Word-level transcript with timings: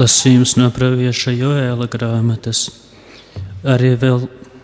Lasījums 0.00 0.54
no 0.56 0.70
pravieša 0.72 1.34
Joēla 1.36 1.84
grāmatas. 1.92 2.62
Arī 3.60 3.90
vēl 4.00 4.22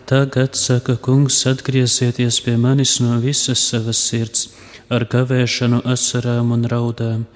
tagad, 0.09 0.55
saka 0.57 0.95
kungs, 0.97 1.43
atgriezieties 1.45 2.39
pie 2.41 2.55
manis 2.57 2.95
no 2.97 3.19
visas 3.21 3.61
savas 3.61 4.01
sirds, 4.01 4.47
ar 4.89 5.05
gavēšanu, 5.05 5.83
asarām 5.85 6.49
un 6.55 6.65
raudām, 6.73 7.27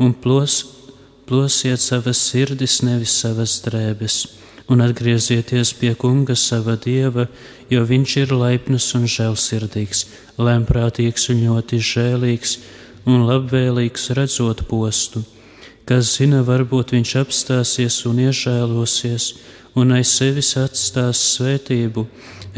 un 0.00 0.16
plos, 0.16 0.56
plosiet 1.28 1.84
savas 1.84 2.24
sirdis, 2.24 2.78
nevis 2.80 3.18
savas 3.20 3.58
drēbes, 3.68 4.18
un 4.72 4.80
atgriezieties 4.88 5.76
pie 5.76 5.92
kunga 5.92 6.40
sava 6.40 6.80
dieva, 6.80 7.28
jo 7.68 7.84
viņš 7.84 8.18
ir 8.24 8.32
laipns 8.32 8.88
un 8.96 9.04
žēlsirdīgs, 9.04 10.06
lēmprātīgs 10.40 11.28
un 11.36 11.44
ļoti 11.44 11.84
žēlīgs 11.92 12.58
un 13.04 13.28
labvēlīgs 13.28 14.14
redzot 14.16 14.64
postu 14.72 15.26
Kas 15.86 16.16
zina, 16.16 16.40
varbūt 16.42 16.96
viņš 16.96 17.10
apstāsies 17.20 18.00
un 18.10 18.16
iežēlosies, 18.24 19.26
un 19.78 19.92
aiz 19.94 20.10
sevis 20.18 20.56
atstās 20.58 21.20
svētību, 21.36 22.02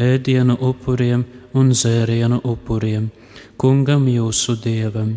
ēdienu 0.01 0.55
upuriem 0.65 1.27
un 1.53 1.69
zērienu 1.77 2.39
upuriem, 2.41 3.11
kungam 3.61 4.07
jūsu 4.09 4.55
dievam. 4.63 5.11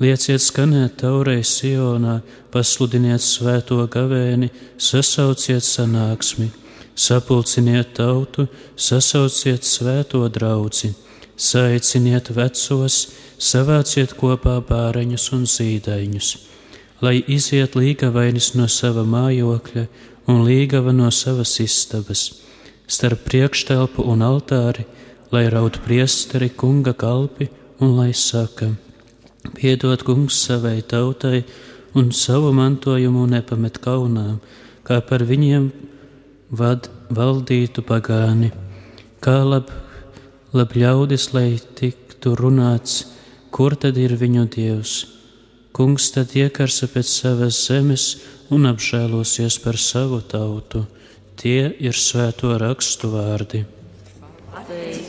Lieciet 0.00 0.40
skanēt 0.46 0.96
taurei 1.02 1.44
Sionā, 1.44 2.22
pasludiniet 2.56 3.20
svēto 3.20 3.82
gavēni, 3.84 4.48
sasauciet 4.80 5.68
sanāksmi, 5.68 6.48
sapulciniet 6.96 7.92
tautu, 8.00 8.48
sasauciet 8.80 9.68
svēto 9.68 10.24
draudzi, 10.32 10.94
saiciniet 11.36 12.32
vecos, 12.32 13.00
savāciet 13.36 14.16
kopā 14.16 14.62
bāreņus 14.72 15.32
un 15.36 15.48
zīdaiņus 15.52 16.36
lai 17.04 17.20
iziet 17.28 17.76
līgavainis 17.76 18.54
no 18.56 18.66
sava 18.72 19.04
mājokļa 19.04 19.84
un 20.32 20.42
līgava 20.46 20.94
no 20.96 21.10
savas 21.12 21.54
istabas, 21.60 22.24
starp 22.88 23.26
priekštelpu 23.28 24.04
un 24.08 24.24
altāri, 24.24 24.86
lai 25.32 25.46
raud 25.52 25.78
priesteri 25.84 26.48
kunga 26.48 26.94
kalpi 26.96 27.48
un 27.80 27.96
lai 27.98 28.12
saka: 28.14 28.72
Piedod 29.54 30.02
kungs 30.06 30.38
savai 30.46 30.80
tautai 30.82 31.44
un 31.94 32.12
savu 32.12 32.52
mantojumu 32.52 33.26
nepamet 33.30 33.78
kaunām, 33.78 34.38
kā 34.86 35.00
par 35.00 35.22
viņiem 35.24 35.70
vad, 36.50 36.88
valdītu 37.10 37.84
pagāni, 37.86 38.52
kā 39.20 39.42
lab, 39.44 39.70
lab 40.52 40.72
ļaudis, 40.72 41.32
lai 41.34 41.58
tiktu 41.78 42.34
runāts, 42.38 43.04
kur 43.50 43.76
tad 43.76 43.96
ir 43.96 44.16
viņu 44.18 44.48
dievs 44.56 45.15
Kungs 45.76 46.06
tad 46.14 46.32
iekarsa 46.32 46.86
pēc 46.88 47.08
savas 47.10 47.58
zemes 47.66 48.04
un 48.48 48.64
apžēlosies 48.70 49.58
par 49.60 49.76
savu 49.76 50.22
tautu. 50.24 50.86
Tie 51.36 51.68
ir 51.84 51.98
svēto 52.00 52.54
rakstu 52.62 53.12
vārdi. 53.12 53.66
Pateicība 54.54 55.05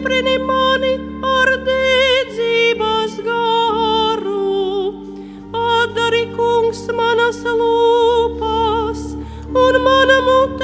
stiprini 0.00 0.38
mani 0.48 0.92
ar 1.22 1.50
dedzības 1.66 3.16
garu. 3.26 4.94
Atdari 5.52 6.24
kungs 6.36 6.86
manas 6.96 7.42
lūpas 7.44 9.04
un 9.64 9.82
mana 9.84 10.18
mutu. 10.26 10.59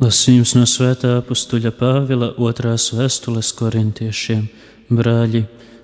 Lasījums 0.00 0.54
no 0.56 0.62
Svētā 0.64 1.10
apstuļa 1.18 1.74
Pāvila 1.76 2.30
otrās 2.40 2.86
vēstules 2.96 3.50
korintiešiem. 3.58 4.46
Brāļi, 4.88 5.42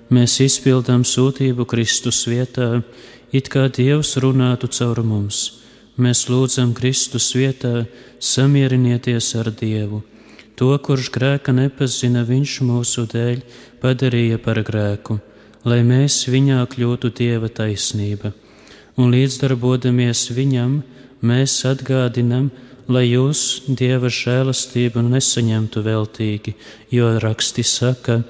mēs 0.09 0.39
izpildām 0.41 1.03
sūtību 1.05 1.67
Kristus 1.69 2.23
vietā, 2.25 2.81
it 3.29 3.51
kā 3.53 3.67
Dievs 3.69 4.15
runātu 4.17 4.71
caur 4.73 5.03
mums. 5.05 5.61
Mēs 6.01 6.23
lūdzam 6.31 6.73
Kristus 6.73 7.29
vietā, 7.37 7.85
samierinieties 8.17 9.29
ar 9.37 9.51
Dievu. 9.53 10.01
To, 10.57 10.73
kurš 10.81 11.11
grēka 11.13 11.53
nepazina, 11.53 12.25
viņš 12.25 12.57
mūsu 12.65 13.05
dēļ 13.13 13.43
padarīja 13.83 14.41
par 14.41 14.63
grēku, 14.65 15.19
lai 15.61 15.83
mēs 15.85 16.23
viņā 16.25 16.63
kļūtu 16.73 17.13
dieva 17.21 17.53
taisnība. 17.53 18.33
Un 18.97 19.13
līdzdarbodamies 19.13 20.31
viņam, 20.33 20.79
mēs 21.21 21.59
atgādinam, 21.69 22.49
lai 22.87 23.05
jūs 23.09 23.67
dieva 23.67 24.09
žēlastību 24.11 25.03
nesaņemtu 25.09 25.83
veltīgi, 25.83 26.55
jo 26.91 27.11
raksti 27.23 27.65
saka, 27.67 28.21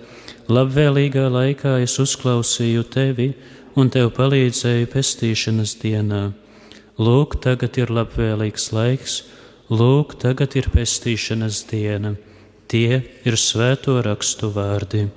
labvēlīgā 0.50 1.28
laikā 1.32 1.78
es 1.84 1.98
uzklausīju 2.02 2.84
tevi 2.94 3.32
un 3.78 3.92
tev 3.94 4.12
palīdzēju 4.18 4.92
pestīšanas 4.94 5.78
dienā. 5.84 6.22
Lūk, 6.98 7.38
tagad 7.44 7.78
ir 7.78 7.94
labvēlīgs 7.94 8.72
laiks 8.74 9.22
Lūk, 9.68 10.14
tagad 10.16 10.54
ir 10.56 10.70
pestīšanas 10.72 11.66
diena. 11.68 12.14
Tie 12.72 13.02
ir 13.28 13.36
svēto 13.36 13.98
rakstu 14.00 14.48
vārdi. 14.56 15.10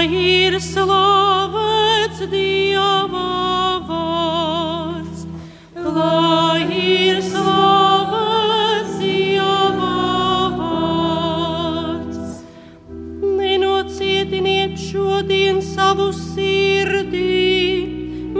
Lai 0.00 0.08
ir 0.16 0.54
slavēts 0.64 2.24
Dieva 2.32 3.84
vārds, 3.84 5.28
lai 5.76 6.64
ir 6.72 7.20
slavēts 7.20 8.96
Dieva 8.96 10.56
vārds. 10.56 12.40
Nenocietiniet 13.20 14.80
šodien 14.80 15.60
savu 15.60 16.16
sirdī, 16.16 17.84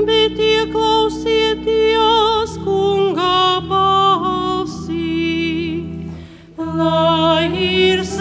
bet 0.09 0.41
ieklausieties 0.41 2.57
kungā 2.65 3.61
balsī. 3.69 5.13
Lai 6.57 7.53
ir 7.53 8.01
slavēts 8.01 8.20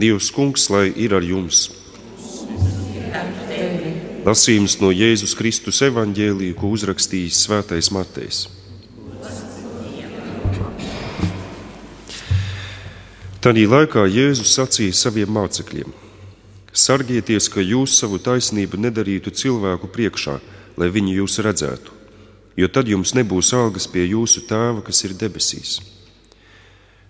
Dievs, 0.00 0.30
kungs, 0.34 0.68
lai 0.70 0.88
ir 0.94 1.14
ar 1.16 1.24
jums! 1.26 1.68
Lasījums 4.26 4.74
no 4.82 4.90
Jēzus 4.92 5.32
Kristus 5.38 5.78
evaņģēlīja, 5.86 6.56
ko 6.58 6.72
uzrakstījis 6.74 7.38
Svētais 7.46 7.88
Matejs. 7.94 8.40
Tanī 13.38 13.68
laikā 13.70 14.02
Jēzus 14.10 14.52
sacīja 14.58 14.96
saviem 14.98 15.30
mācekļiem: 15.32 15.94
Sargieties, 16.74 17.46
ka 17.48 17.62
jūs 17.64 17.94
savu 18.02 18.18
taisnību 18.18 18.80
nedarītu 18.82 19.30
cilvēku 19.30 19.88
priekšā, 19.94 20.36
lai 20.76 20.90
viņi 20.92 21.14
jūs 21.20 21.38
redzētu, 21.46 21.94
jo 22.58 22.68
tad 22.68 22.90
jums 22.90 23.14
nebūs 23.16 23.54
algas 23.56 23.86
pie 23.88 24.04
jūsu 24.10 24.44
tēva, 24.50 24.82
kas 24.84 25.04
ir 25.06 25.14
debesīs. 25.16 25.78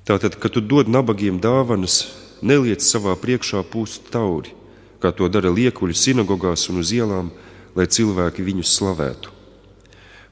Tātad, 0.08 0.38
kad 0.40 0.54
tu 0.54 0.60
dod 0.60 0.88
nabagiem 0.88 1.40
dāvanas, 1.40 2.02
neliec 2.42 2.84
savā 2.84 3.14
priekšā 3.18 3.62
pūst 3.70 4.10
tauri, 4.12 4.54
kā 5.02 5.12
to 5.14 5.28
dara 5.30 5.50
liekuļi 5.54 5.94
sinagogās 5.94 6.68
un 6.72 6.82
uz 6.82 6.92
ielām, 6.94 7.30
lai 7.76 7.86
cilvēki 7.86 8.44
viņus 8.46 8.74
slavētu. 8.78 9.34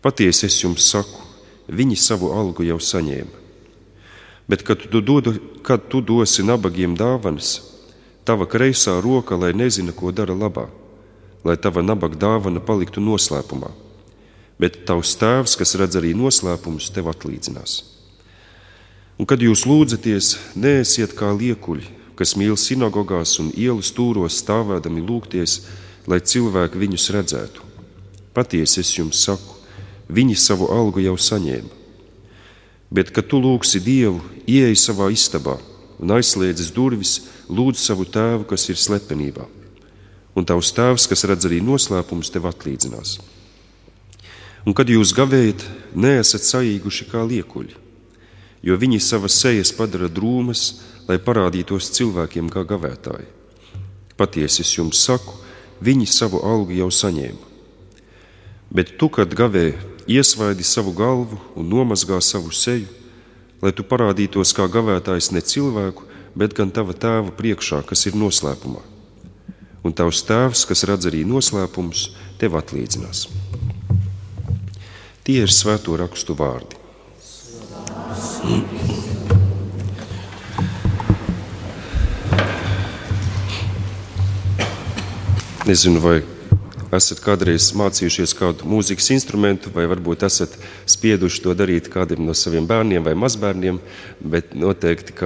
Patiesi 0.02 0.46
es 0.46 0.58
jums 0.62 0.86
saku, 0.90 1.22
viņi 1.66 1.96
savu 1.98 2.30
algu 2.34 2.66
jau 2.66 2.78
saņēma. 2.82 3.44
Bet, 4.46 4.62
kad 4.62 4.78
tu, 4.78 5.00
dodu, 5.02 5.34
kad 5.66 5.88
tu 5.90 6.00
dosi 6.00 6.44
nabagiem 6.46 6.94
dāvanas, 6.94 7.56
tava 8.26 8.46
kreisā 8.46 9.00
roka, 9.02 9.34
lai 9.34 9.50
nezina, 9.54 9.90
ko 9.90 10.12
dara 10.14 10.34
labā, 10.34 10.68
lai 11.46 11.56
tava 11.58 11.82
nabaga 11.82 12.18
dāvana 12.18 12.62
paliktu 12.62 13.02
noslēpumā. 13.02 13.72
Bet 14.62 14.84
tavs 14.86 15.16
tēvs, 15.18 15.56
kas 15.58 15.74
redz 15.76 15.98
arī 15.98 16.14
noslēpumus, 16.16 16.92
tev 16.94 17.10
atlīdzinās. 17.10 17.80
Un, 19.16 19.26
kad 19.28 19.40
jūs 19.42 19.64
lūdzaties, 19.66 20.36
neesiet 20.54 21.14
kā 21.16 21.32
liekuļi, 21.34 21.95
kas 22.16 22.34
mīl 22.40 22.56
sinagogās 22.56 23.36
un 23.42 23.52
ielu 23.52 23.84
stūros 23.84 24.40
stāvēdami 24.42 25.04
lūgties, 25.04 25.60
lai 26.08 26.20
cilvēki 26.20 26.80
viņus 26.80 27.10
redzētu. 27.16 27.64
Patiesi 28.36 28.80
es 28.82 28.92
jums 28.96 29.22
saku, 29.26 29.56
viņi 30.08 30.36
savu 30.40 30.70
algu 30.72 31.04
jau 31.04 31.16
saņēma. 31.16 31.72
Bet, 32.90 33.10
kad 33.10 33.26
tu 33.26 33.40
lūgsi 33.42 33.80
Dievu, 33.82 34.20
ieej 34.46 34.76
savā 34.78 35.10
istabā 35.10 35.56
un 35.98 36.12
aizslēdzis 36.16 36.72
durvis, 36.76 37.14
lūdz 37.48 37.80
savu 37.80 38.06
tēvu, 38.08 38.46
kas 38.48 38.68
ir 38.70 38.78
slepenībā. 38.78 39.46
Un 40.36 40.44
tavs 40.44 40.70
tēvs, 40.76 41.08
kas 41.08 41.24
redz 41.28 41.48
arī 41.48 41.62
noslēpumus, 41.64 42.30
tev 42.32 42.46
atlīdzinās. 42.50 43.16
Un, 44.66 44.74
kad 44.76 44.90
jūs 44.90 45.14
gavējat, 45.16 45.62
neesat 45.94 46.44
saīguši 46.44 47.06
kā 47.08 47.22
liekuļi, 47.24 47.76
jo 48.66 48.76
viņi 48.76 49.00
savas 49.00 49.38
sejas 49.38 49.70
padara 49.74 50.10
drūmas, 50.10 50.82
lai 51.08 51.18
parādītos 51.22 51.90
cilvēkiem 51.96 52.50
kā 52.52 52.64
gavētāji. 52.66 53.28
Patiesi 54.16 54.62
es 54.64 54.72
jums 54.78 55.02
saku, 55.06 55.34
viņi 55.84 56.06
savu 56.08 56.40
algu 56.44 56.76
jau 56.76 56.88
saņēma. 56.90 57.44
Bet 58.72 58.96
tu, 58.98 59.08
kad 59.12 59.30
gavē, 59.36 59.74
iesvaidi 60.10 60.64
savu 60.66 60.94
galvu 60.96 61.38
un 61.54 61.68
nomazgā 61.70 62.18
savu 62.22 62.52
seju, 62.52 62.88
lai 63.62 63.72
tu 63.72 63.86
parādītos 63.86 64.52
kā 64.56 64.66
gavētājs 64.70 65.30
ne 65.34 65.42
cilvēku, 65.44 66.04
bet 66.36 66.56
gan 66.56 66.70
tava 66.70 66.96
tēva 66.96 67.32
priekšā, 67.36 67.82
kas 67.86 68.06
ir 68.08 68.18
noslēpumā. 68.18 68.82
Un 69.86 69.94
tavs 69.94 70.24
tēvs, 70.26 70.66
kas 70.68 70.84
redz 70.88 71.06
arī 71.08 71.22
noslēpumus, 71.28 72.10
tev 72.40 72.58
atlīdzinās. 72.58 73.28
Tie 75.26 75.40
ir 75.42 75.52
svēto 75.52 75.96
rakstu 75.98 76.36
vārdi. 76.38 76.84
Nezinu, 85.66 85.98
vai 85.98 86.20
esat 86.94 87.18
kādreiz 87.24 87.72
mācījušies 87.74 88.36
kādu 88.38 88.68
mūzikas 88.70 89.08
instrumentu, 89.16 89.72
vai 89.74 89.88
varbūt 89.90 90.22
esat 90.22 90.52
spieduši 90.86 91.40
to 91.42 91.54
darīt 91.58 91.88
kādam 91.90 92.22
no 92.28 92.36
saviem 92.38 92.68
bērniem 92.70 93.02
vai 93.02 93.16
mazbērniem, 93.18 93.80
bet 94.22 94.54
noteikti, 94.54 95.16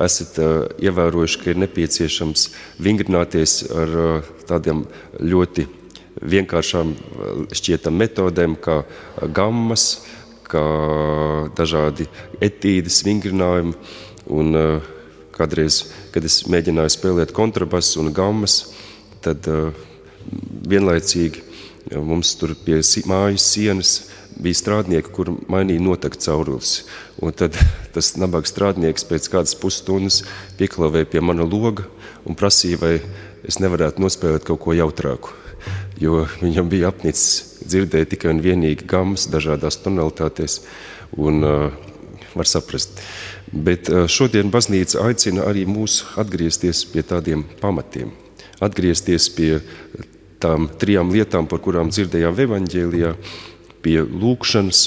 esat 0.00 0.40
uh, 0.40 0.54
ievērojuši, 0.80 1.40
ka 1.42 1.52
ir 1.52 1.60
nepieciešams 1.66 2.46
vingrināties 2.80 3.58
ar 3.68 3.92
uh, 3.92 4.30
tādiem 4.48 4.86
ļoti 5.20 5.66
vienkāršām 6.24 6.94
šķietam 7.52 8.00
metodēm, 8.00 8.56
kā 8.64 8.78
gammas, 9.28 10.06
kā 10.48 10.64
dažādi 11.58 12.08
etīdes 12.40 13.02
vingrinājumi. 13.04 13.76
Un, 14.32 14.56
kādreiz, 15.32 15.82
kad 16.14 16.24
es 16.24 16.42
mēģināju 16.50 16.92
spēlēt 16.92 17.32
kontrabasu 17.36 18.00
un 18.02 18.12
gammas, 18.14 18.62
tad 19.24 19.48
uh, 19.50 19.70
vienlaicīgi 20.68 21.50
mums 22.00 22.34
tur 22.38 22.54
pie 22.64 22.80
mājas 23.08 23.46
sienas 23.52 23.92
bija 24.42 24.56
strādnieki, 24.56 25.12
kur 25.12 25.32
mainīja 25.50 25.82
notekta 25.82 26.30
caurulis. 26.30 26.84
Un 27.22 27.34
tad 27.36 27.56
tas 27.94 28.14
nabaga 28.20 28.48
strādnieks 28.48 29.06
pēc 29.08 29.28
kādas 29.32 29.56
pusstundas 29.58 30.22
pieklavēja 30.60 31.10
pie 31.12 31.24
mana 31.24 31.46
loga 31.46 31.86
un 32.24 32.38
prasīja, 32.38 32.80
vai 32.80 32.94
es 33.48 33.58
nevarētu 33.62 34.02
nospēlēt 34.02 34.46
kaut 34.48 34.62
ko 34.64 34.76
jautrāku. 34.76 35.36
Jo 36.00 36.24
viņam 36.40 36.70
bija 36.70 36.90
apnicis 36.90 37.60
dzirdēt 37.62 38.14
tikai 38.14 38.32
un 38.32 38.42
vienīgi 38.42 38.88
gammas 38.88 39.28
dažādās 39.30 39.78
tonalitātēs, 39.84 40.62
un 41.20 41.44
uh, 41.46 41.68
var 42.34 42.48
saprast. 42.48 43.04
Bet 43.52 43.92
uh, 43.92 44.08
šodien 44.10 44.50
baznīca 44.50 45.04
aicina 45.06 45.46
arī 45.46 45.66
mūs 45.68 46.02
atgriezties 46.18 46.86
pie 46.90 47.06
tādiem 47.06 47.44
pamatiem 47.60 48.21
atgriezties 48.60 49.28
pie 49.32 49.60
tām 50.42 50.68
trijām 50.78 51.12
lietām, 51.14 51.46
par 51.46 51.62
kurām 51.62 51.92
dzirdējām 51.92 52.40
evaņģēlijā, 52.46 53.12
pie 53.82 53.98
lūkšanas, 54.02 54.80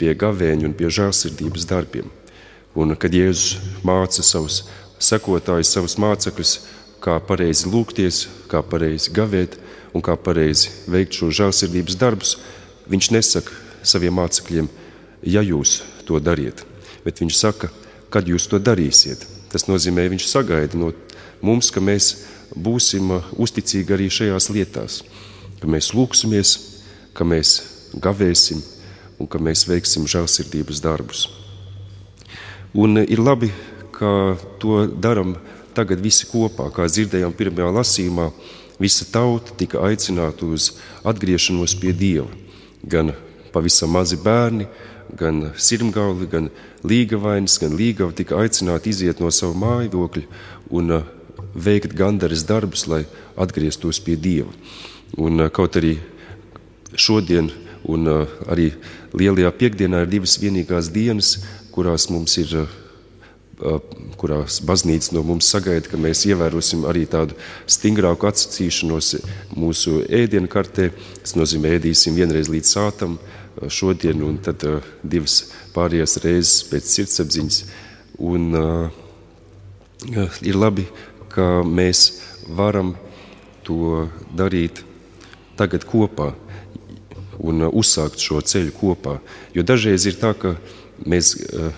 pie 0.00 0.14
gavēņa 0.18 0.68
un 0.68 0.74
pie 0.76 0.90
žēlsirdības 0.92 1.66
darbiem. 1.70 2.10
Un 2.76 2.92
kad 3.00 3.14
Jēzus 3.14 3.56
māca 3.86 4.24
savus 4.26 4.66
sekotājus, 5.00 5.72
savus 5.72 5.96
mācekļus, 6.02 6.56
kā 7.00 7.16
pareizi 7.24 7.70
lūgties, 7.70 8.26
kā 8.50 8.62
pareizi 8.66 9.12
gavēt 9.14 9.56
un 9.94 10.04
kā 10.04 10.16
pareizi 10.18 10.72
veikt 10.90 11.16
šo 11.16 11.30
žēlsirdības 11.32 11.98
darbus, 12.00 12.36
viņš 12.90 13.10
nesaka 13.14 13.54
saviem 13.86 14.16
mācekļiem, 14.18 14.68
ja 15.22 15.42
jūs 15.44 15.80
to 16.06 16.20
dariet, 16.20 16.64
bet 17.04 17.22
viņš 17.22 17.38
saka, 17.38 17.70
kad 18.10 18.28
jūs 18.28 18.48
to 18.50 18.60
darīsiet. 18.62 19.24
Tas 19.52 19.68
nozīmē, 19.70 20.08
viņš 20.12 20.26
sagaida 20.28 20.78
no 20.78 20.92
mums, 21.44 21.70
ka 21.72 21.80
mēs 21.80 22.12
būsim 22.54 23.10
uh, 23.16 23.32
uzticīgi 23.40 23.96
arī 23.96 24.10
šajās 24.12 24.50
lietās, 24.52 25.00
ka 25.60 25.70
mēs 25.70 25.92
lūksimies, 25.96 26.56
ka 27.16 27.24
mēs 27.24 27.58
gavēsim 28.02 28.62
un 29.18 29.28
ka 29.30 29.40
mēs 29.40 29.64
veiksim 29.68 30.06
žēlsirdības 30.10 30.82
darbus. 30.84 31.26
Un 32.76 33.00
ir 33.00 33.22
labi, 33.22 33.48
ka 33.96 34.36
to 34.60 34.84
darām 34.86 35.36
tagad 35.76 36.00
visi 36.04 36.28
kopā, 36.28 36.68
kā 36.72 36.88
dzirdējām 36.88 37.32
pirmajā 37.36 37.70
lasījumā. 37.78 38.30
Visa 38.76 39.06
tauta 39.08 39.54
tika 39.56 39.80
aicināta 39.88 40.44
uz 40.44 40.74
atgriešanos 41.08 41.78
pie 41.80 41.94
Dieva. 41.96 42.28
Gan 42.84 43.14
pavisam 43.54 43.94
mazi 43.96 44.18
bērni, 44.20 44.66
gan 45.16 45.52
sirmgauli, 45.56 46.28
gan 46.28 46.50
līgavainis, 46.84 47.56
gan 47.62 47.76
līgava 47.78 48.12
tika 48.16 48.36
aicināti 48.42 48.92
iziet 48.92 49.22
no 49.24 49.32
savu 49.32 49.56
mājokļa 49.62 50.26
un 50.76 50.98
uh, 50.98 51.08
veikt 51.56 51.96
gandaras 51.96 52.44
darbus, 52.46 52.86
lai 52.86 53.04
atgrieztos 53.36 54.00
pie 54.04 54.16
Dieva. 54.16 54.52
Un, 55.16 55.40
uh, 55.40 55.50
kaut 55.50 55.78
arī 55.80 55.96
šodien 56.94 57.50
un 57.88 58.08
uh, 58.10 58.40
arī 58.50 58.72
Lielajā 59.16 59.52
piekdienā 59.56 60.04
ir 60.04 60.12
divas 60.18 60.36
vienīgās 60.42 60.90
dienas, 60.92 61.38
kurās 61.72 62.10
mums 62.12 62.36
ir 62.36 62.52
kurās 64.20 64.58
baznīca 64.64 65.14
no 65.16 65.22
mums 65.24 65.48
sagaida, 65.48 65.88
ka 65.88 65.96
mēs 66.00 66.26
ievērosim 66.28 66.84
arī 66.88 67.06
tādu 67.08 67.36
stingrāku 67.70 68.28
atsacīšanos 68.28 69.14
mūsu 69.56 70.02
ēdienu 70.12 70.50
kartē. 70.52 70.90
Tas 71.22 71.36
nozīmē, 71.38 71.76
ēdīsim 71.78 72.16
vienreiz 72.18 72.50
līdz 72.52 72.72
sātam, 72.76 73.16
šodien, 73.72 74.20
un 74.26 74.36
tad 74.44 74.64
divas 75.02 75.52
pārējās 75.74 76.18
reizes 76.24 76.62
pēc 76.68 76.92
sirdsapziņas. 76.98 77.60
Un, 78.26 78.48
uh, 78.56 80.30
ir 80.44 80.56
labi, 80.56 80.86
ka 81.36 81.60
mēs 81.68 82.06
varam 82.48 82.94
to 83.66 84.08
darīt 84.32 84.80
tagad 85.58 85.84
kopā 85.88 86.32
un 87.36 87.66
uzsākt 87.68 88.22
šo 88.22 88.40
ceļu 88.40 88.72
kopā. 88.78 89.18
Jo 89.52 89.64
dažreiz 89.66 90.06
ir 90.08 90.16
tā, 90.20 90.32
ka 90.32 90.54
mēs 91.04 91.34
uh, 91.36 91.74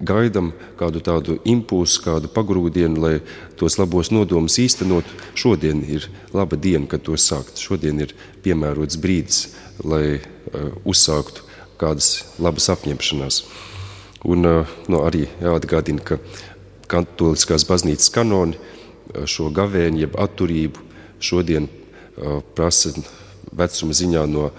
gaidām 0.00 0.52
kādu 0.78 1.02
tādu 1.04 1.36
impulsu, 1.48 2.00
kādu 2.06 2.30
pagrūdienu, 2.32 3.02
lai 3.02 3.14
tos 3.60 3.76
labos 3.80 4.12
nodomus 4.14 4.56
īstenot. 4.62 5.08
Šodien 5.36 5.82
ir 5.84 6.08
laba 6.32 6.56
diena, 6.56 6.86
kad 6.88 7.04
to 7.04 7.18
sākt. 7.20 7.60
Šodien 7.60 8.00
ir 8.04 8.14
piemērots 8.44 9.00
brīdis, 9.02 9.50
lai 9.84 10.04
uh, 10.16 10.72
uzsāktu 10.88 11.44
kādas 11.78 12.24
labas 12.40 12.70
apņemšanās. 12.72 13.42
Un 14.28 14.48
uh, 14.48 14.78
no 14.88 15.04
arī 15.06 15.26
jāatgādina, 15.42 16.00
ka 16.00 16.22
katoliskās 16.88 17.68
baznīcas 17.68 18.08
kanoni 18.14 18.56
šo 19.28 19.50
gavēni, 19.54 20.04
jeb 20.04 20.18
atturību 20.20 20.84
šodien 21.20 21.68
uh, 21.68 22.40
prasa 22.54 22.94
vecuma 23.52 23.96
ziņā 23.96 24.24
no 24.30 24.50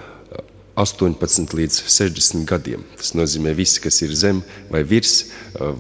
18 0.80 1.52
līdz 1.60 1.82
60 1.92 2.46
gadiem. 2.48 2.86
Tas 2.96 3.12
nozīmē, 3.18 3.52
ka 3.52 3.60
visi, 3.60 3.82
kas 3.84 4.00
ir 4.06 4.14
zem 4.16 4.40
vai 4.72 4.86
virs, 4.88 5.26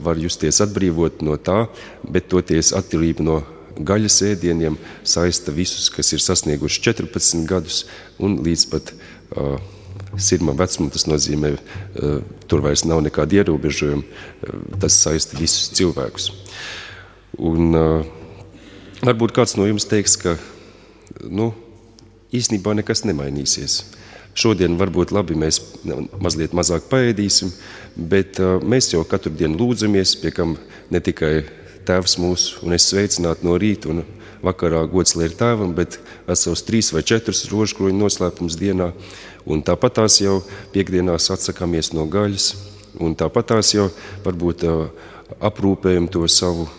var 0.03 0.19
justies 0.19 0.59
atbrīvot 0.65 1.23
no 1.23 1.37
tā, 1.39 1.69
bet 2.03 2.27
toties 2.31 2.73
atturība 2.75 3.23
no 3.23 3.37
gaļas 3.79 4.19
ēdieniem 4.33 4.75
saista 5.07 5.53
visus, 5.55 5.87
kas 5.93 6.11
ir 6.11 6.23
sasnieguši 6.23 6.83
14 6.89 7.47
gadus 7.47 7.85
un 8.19 8.41
līdz 8.43 8.65
pat 8.73 8.91
uh, 8.91 9.55
sirmam 10.19 10.57
vecumam. 10.59 10.91
Tas 10.91 11.07
nozīmē, 11.07 11.53
uh, 11.55 12.19
tur 12.51 12.65
vairs 12.65 12.83
nav 12.83 12.99
nekāda 13.05 13.39
ierobežojuma. 13.39 14.03
Uh, 14.03 14.61
tas 14.83 14.99
saista 14.99 15.39
visus 15.39 15.71
cilvēkus. 15.79 16.31
Un, 17.39 17.71
uh, 17.71 18.18
varbūt 19.05 19.33
kāds 19.35 19.55
no 19.59 19.67
jums 19.69 19.87
teiks, 19.89 20.17
ka 20.19 20.35
nu, 21.23 21.51
īstenībā 22.35 22.75
nekas 22.77 23.05
nemainīsies. 23.07 23.81
Šodien 24.39 24.77
varbūt 24.79 25.11
labi 25.11 25.35
mēs 25.39 25.59
mazliet 26.21 26.53
mazāk 26.55 26.85
paēdīsim, 26.91 27.51
bet 27.97 28.39
mēs 28.39 28.93
jau 28.93 29.01
katru 29.07 29.33
dienu 29.35 29.57
lūdzamies, 29.59 30.15
pie 30.21 30.31
kam 30.35 30.57
ne 30.91 31.01
tikai 31.03 31.33
Tēvs 31.89 32.19
mūsu 32.21 32.59
un 32.67 32.75
es 32.75 32.85
sveicinātu 32.91 33.47
no 33.47 33.55
rīta 33.57 33.89
un 33.89 34.03
vakarā 34.45 34.83
gods 34.91 35.15
lai 35.17 35.25
ir 35.27 35.35
Tēvam, 35.39 35.73
bet 35.75 35.97
vesels 36.27 36.61
trīs 36.67 36.91
vai 36.93 37.01
četrus 37.01 37.47
rožkroņu 37.49 37.97
noslēpums 37.97 38.57
dienā, 38.59 38.91
un 39.49 39.63
tāpat 39.65 39.97
tās 39.97 40.19
jau 40.21 40.39
piekdienās 40.75 41.31
atsakāmies 41.33 41.91
no 41.97 42.05
gaļas, 42.05 42.51
un 43.01 43.17
tāpat 43.17 43.55
tās 43.55 43.73
jau 43.73 43.89
varbūt 44.27 44.67
aprūpējam 45.49 46.07
to 46.13 46.27
savu 46.29 46.69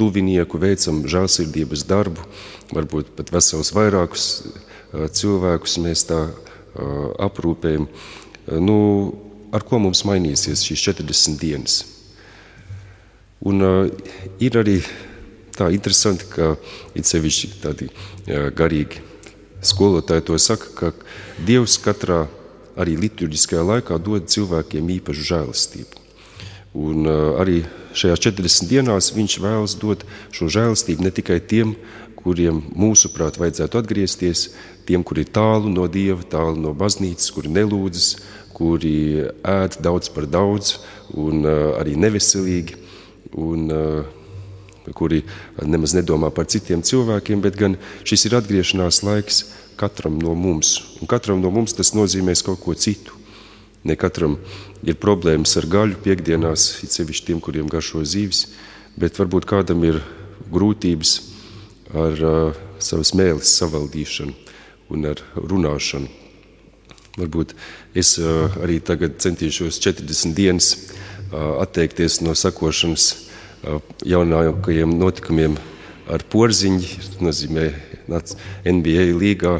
tuvinieku, 0.00 0.60
veicam 0.60 1.02
žēlsirdības 1.04 1.84
darbu, 1.88 2.24
varbūt 2.72 3.12
pat 3.18 3.32
vesels 3.34 3.74
vairākus 3.76 4.30
cilvēkus 4.90 5.76
mēs 5.84 6.06
tā 6.08 6.22
aprūpēm. 7.20 7.86
Nu, 8.64 8.78
ar 9.54 9.66
ko 9.66 9.78
mums 9.82 10.02
mainīsies 10.08 10.64
šīs 10.66 10.88
40 10.90 11.38
dienas? 11.40 11.82
Un, 13.46 13.62
ir 14.40 14.58
arī 14.60 14.80
tā 15.56 15.70
interesanti, 15.74 16.26
ka 16.32 16.54
it 16.96 17.08
sevišķi 17.08 17.52
tādi 17.62 17.88
garīgi 18.56 19.04
skolotāji 19.64 20.26
to 20.28 20.38
saka, 20.40 20.72
ka 20.76 20.92
Dievs 21.46 21.78
katrā 21.80 22.24
arī 22.80 22.96
liturģiskajā 23.00 23.62
laikā 23.66 23.98
dod 24.00 24.28
cilvēkiem 24.32 24.92
īpašu 25.00 25.26
žēlastību. 25.32 26.04
Un 26.76 27.06
uh, 27.08 27.40
arī 27.42 27.64
šajās 27.98 28.20
40 28.22 28.70
dienās 28.70 29.10
viņš 29.16 29.38
vēlas 29.42 29.74
dot 29.80 30.04
šo 30.34 30.46
žēlastību 30.52 31.02
ne 31.02 31.10
tikai 31.10 31.40
tiem, 31.42 31.74
kuriem 32.20 32.60
mūsuprāt 32.76 33.40
vajadzētu 33.40 33.80
atgriezties, 33.80 34.50
tiem, 34.86 35.02
kuri 35.02 35.24
ir 35.24 35.32
tālu 35.34 35.72
no 35.72 35.88
Dieva, 35.90 36.22
tālu 36.22 36.60
no 36.60 36.74
baznīcas, 36.76 37.32
kuri 37.34 37.50
nelūdzas, 37.56 38.10
kuri 38.54 38.94
ēd 39.40 39.80
daudz 39.82 40.12
par 40.14 40.28
daudz 40.30 40.76
un 41.16 41.42
uh, 41.42 41.74
arī 41.80 41.96
neveselīgi, 41.98 42.78
un 43.40 43.70
uh, 43.74 44.92
kuri 44.94 45.24
nemaz 45.62 45.94
nedomā 45.96 46.30
par 46.34 46.48
citiem 46.50 46.84
cilvēkiem, 46.86 47.42
bet 47.44 47.58
gan 47.58 47.78
šis 48.06 48.28
ir 48.28 48.36
atgriešanās 48.38 49.02
laiks 49.06 49.44
katram 49.80 50.18
no 50.20 50.34
mums. 50.36 50.76
Un 51.00 51.08
katram 51.10 51.40
no 51.42 51.50
mums 51.54 51.74
tas 51.76 51.94
nozīmēs 51.96 52.44
kaut 52.46 52.60
ko 52.62 52.76
citu. 52.76 53.16
Ne 53.84 53.96
katram 53.96 54.36
ir 54.84 54.98
problēmas 55.00 55.56
ar 55.56 55.66
gaļu 55.70 56.00
piekdienās, 56.04 56.82
it 56.84 56.92
sevišķi 56.92 57.30
tiem, 57.30 57.40
kuriem 57.40 57.68
garšo 57.70 58.02
zīves, 58.04 58.50
bet 59.00 59.16
varbūt 59.16 59.48
kādam 59.48 59.84
ir 59.88 60.02
grūtības 60.52 61.14
ar 61.96 62.24
uh, 62.24 62.58
savas 62.82 63.14
mēlis 63.16 63.54
savaldīšanu 63.56 64.34
un 64.92 65.06
ar 65.12 65.22
runāšanu. 65.36 66.10
Varbūt 67.16 67.54
es 67.96 68.14
uh, 68.20 68.52
arī 68.60 68.78
tagad 68.84 69.16
centīšos 69.22 69.80
40 69.82 70.36
dienas 70.36 70.74
uh, 70.76 71.56
atteikties 71.62 72.20
no 72.26 72.36
sakošanas 72.36 73.08
uh, 73.14 73.80
jaunākajiem 74.06 74.92
notikumiem 75.00 75.56
ar 76.10 76.26
porziņu, 76.28 76.84
tas 76.84 77.24
nozīmē 77.24 77.66
NBA 78.10 79.08
līgā, 79.16 79.56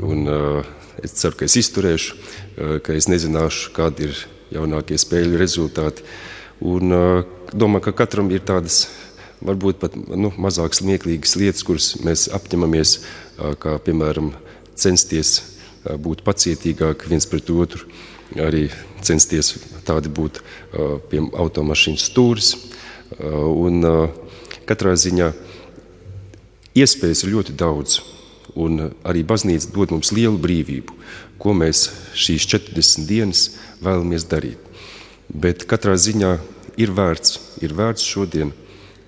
un 0.00 0.26
uh, 0.30 0.74
es 1.04 1.16
ceru, 1.18 1.38
ka 1.38 1.48
es 1.48 1.56
izturēšu, 1.60 2.16
uh, 2.16 2.78
ka 2.84 2.96
es 2.96 3.10
nezināšu, 3.10 3.72
kādi 3.76 4.08
ir 4.08 4.22
jaunākie 4.54 4.98
spēļu 4.98 5.40
rezultāti. 5.40 6.06
Un 6.64 6.94
uh, 6.94 7.22
domāju, 7.52 7.88
ka 7.88 7.98
katram 8.04 8.30
ir 8.34 8.42
tādas 8.46 8.86
varbūt 9.44 9.78
pat 9.82 9.94
nu, 9.94 10.32
mazāk 10.40 10.74
smieklīgas 10.74 11.36
lietas, 11.38 11.64
kuras 11.66 11.92
mēs 12.02 12.26
apņemamies, 12.34 12.98
kā 13.62 13.76
piemēram 13.84 14.32
censties 14.78 15.36
būt 15.86 16.24
pacietīgāki 16.26 17.10
viens 17.10 17.26
pret 17.30 17.50
otru, 17.54 17.86
arī 18.34 18.66
censties 19.06 19.54
tādi 19.86 20.10
būt 20.10 20.42
pie 21.10 21.22
automašīnas 21.22 22.08
stūris. 22.10 22.50
Un 23.22 23.86
katrā 24.68 24.96
ziņā 24.98 25.30
iespējas 26.78 27.24
ir 27.24 27.34
ļoti 27.36 27.54
daudz, 27.58 28.00
un 28.56 28.92
arī 29.04 29.24
baznīca 29.26 29.72
dod 29.74 29.92
mums 29.94 30.12
lielu 30.14 30.38
brīvību, 30.40 30.94
ko 31.38 31.54
mēs 31.56 31.88
šīs 32.16 32.46
40 32.50 33.08
dienas 33.08 33.44
vēlamies 33.84 34.26
darīt. 34.30 34.58
Bet 35.28 35.66
katrā 35.68 35.96
ziņā 35.98 36.38
ir 36.80 36.94
vērts, 36.94 37.38
ir 37.60 37.74
vērts 37.76 38.06
šodien 38.06 38.54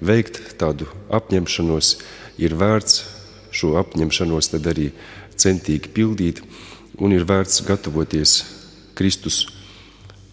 veikt 0.00 0.40
tādu 0.60 0.88
apņemšanos, 1.12 1.94
ir 2.40 2.56
vērts 2.58 3.04
šo 3.50 3.76
apņemšanos 3.80 4.52
tad 4.52 4.68
arī 4.70 4.90
centīgi 5.40 5.90
pildīt, 5.94 6.42
un 7.00 7.14
ir 7.16 7.24
vērts 7.28 7.64
gatavoties 7.66 8.42
Kristus 8.98 9.46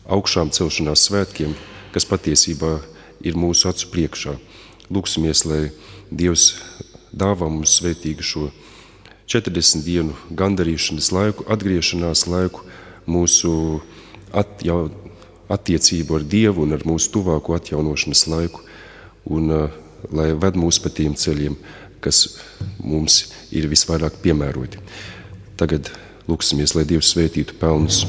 augšām 0.08 0.52
celšanās 0.56 1.08
svētkiem, 1.08 1.56
kas 1.96 2.08
patiesībā 2.08 2.78
ir 3.24 3.40
mūsu 3.40 3.70
acu 3.72 3.90
priekšā. 3.94 4.36
Lūksimies, 4.92 5.44
lai 5.48 5.62
Dievs 6.12 6.54
dāvā 7.12 7.50
mums 7.52 7.78
svētīgu 7.80 8.24
šo 8.24 8.48
40 9.28 9.84
dienu 9.84 10.16
gandarīšanas 10.40 11.12
laiku, 11.12 11.46
atgriešanās 11.52 12.26
laiku, 12.32 12.64
mūsu 13.08 13.52
atjau, 14.32 14.88
attiecību 15.52 16.20
ar 16.20 16.24
Dievu 16.28 16.64
un 16.64 16.76
ar 16.76 16.86
mūsu 16.88 17.12
tuvāko 17.18 17.56
atjaunošanas 17.58 18.26
laiku 18.32 18.64
un 19.36 19.52
uh, 19.52 19.68
lai 20.12 20.32
ved 20.40 20.60
mūs 20.60 20.80
pa 20.84 20.92
tiem 20.94 21.16
ceļiem, 21.18 21.58
kas 22.04 22.38
mums 22.80 23.26
ir 23.52 23.68
visvairāk 23.72 24.20
piemēroti. 24.24 24.80
Tagad 25.60 25.92
lūksimies, 26.30 26.76
lai 26.78 26.86
Dievs 26.88 27.12
svētītu 27.16 27.58
pelnus 27.60 28.06